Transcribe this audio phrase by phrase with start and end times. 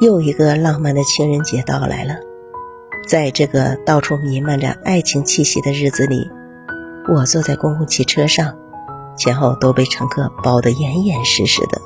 [0.00, 2.14] 又一个浪漫的情人节到来了。
[3.08, 6.30] 在这个到处弥漫着爱情气息的日子里，
[7.12, 8.54] 我坐在公共汽车上，
[9.16, 11.80] 前后都被乘客包得严严实实的。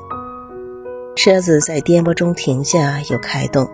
[1.15, 3.69] 车子在颠簸中停下又开动，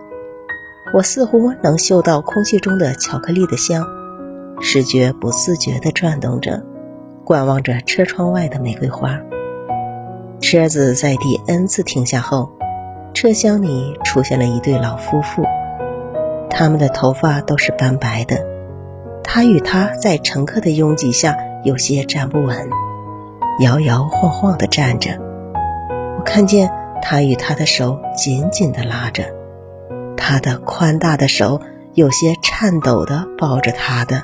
[0.94, 3.84] 我似乎能嗅到空气中的巧克力的香，
[4.60, 6.62] 视觉不自觉地转动着，
[7.24, 9.18] 观望着车窗外的玫瑰花。
[10.40, 12.52] 车子在第 N 次停下后，
[13.14, 15.44] 车厢里出现了一对老夫妇，
[16.48, 18.44] 他们的头发都是斑白的。
[19.22, 22.68] 他与她在乘客的拥挤下有些站不稳，
[23.60, 25.10] 摇摇晃晃地站着。
[26.18, 26.70] 我看见。
[27.02, 29.24] 他与他的手紧紧地拉着，
[30.18, 31.58] 他的宽大的手
[31.94, 34.22] 有些颤抖地抱着他的。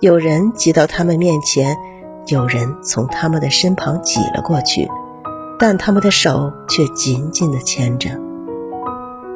[0.00, 1.76] 有人挤到他们面前，
[2.26, 4.90] 有人从他们的身旁挤了过去，
[5.58, 8.10] 但他们的手却紧紧地牵着。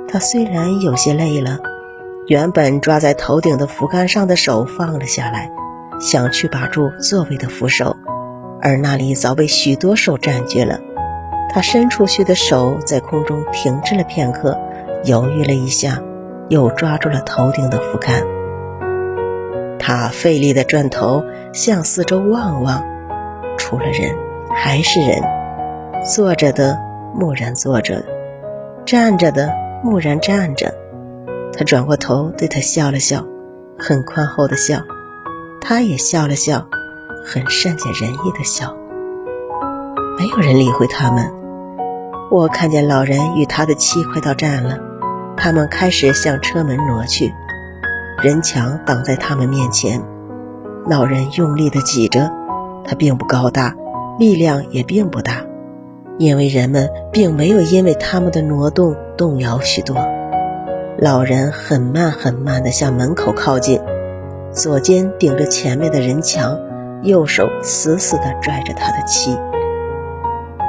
[0.09, 1.59] 他虽然有些累了，
[2.27, 5.51] 原本抓在头顶的扶杆上的手放了下来，
[6.01, 7.97] 想去把住座位的扶手，
[8.61, 10.81] 而那里早被许多手占据了。
[11.53, 14.59] 他伸出去的手在空中停滞了片刻，
[15.05, 16.01] 犹豫了一下，
[16.49, 18.25] 又抓住了头顶的扶杆。
[19.79, 22.85] 他费力地转头向四周望望，
[23.59, 24.15] 除了人
[24.55, 25.23] 还是人，
[26.03, 26.79] 坐着的
[27.15, 28.03] 木然坐着，
[28.87, 29.53] 站着的
[29.85, 30.75] 木然站着。
[31.53, 33.23] 他转过头对他笑了笑，
[33.79, 34.81] 很宽厚的笑。
[35.61, 36.67] 他也笑了笑，
[37.27, 38.75] 很善解人意的笑。
[40.19, 41.31] 没有人理会他们。
[42.31, 44.79] 我看见老人与他的妻快到站了，
[45.37, 47.35] 他们开始向车门挪去，
[48.23, 50.03] 人墙挡在他们面前。
[50.89, 52.31] 老人用力地挤着，
[52.87, 53.75] 他并不高大，
[54.19, 55.40] 力量也并不大，
[56.21, 59.97] 因为人们并没有因为他们的挪动动摇许多。
[60.99, 63.81] 老人很慢很慢地向门口靠近，
[64.53, 66.59] 左肩顶着前面的人墙，
[67.03, 69.35] 右手死死地拽着他的妻。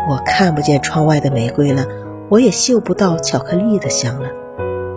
[0.09, 1.85] 我看不见窗外的玫瑰了，
[2.29, 4.29] 我也嗅不到巧克力的香了。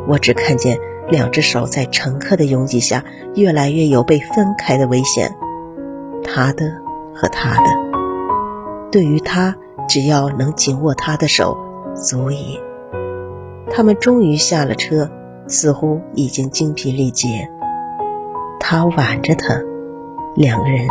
[0.06, 0.78] 我只看见
[1.08, 3.04] 两只手在乘客的拥挤下，
[3.34, 5.34] 越来越有被分开的危险。
[6.22, 6.64] 他的
[7.12, 7.70] 和他的，
[8.92, 9.56] 对于他，
[9.88, 11.56] 只要能紧握他的手，
[11.94, 12.60] 足矣。
[13.70, 15.10] 他们终于下了车，
[15.46, 17.48] 似乎已经精疲力竭。
[18.60, 19.60] 他挽着她，
[20.36, 20.86] 两个人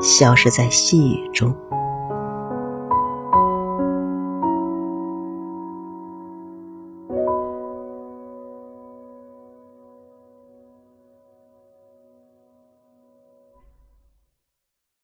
[0.00, 1.54] 消失在细雨中。